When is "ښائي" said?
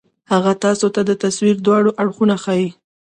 2.43-2.69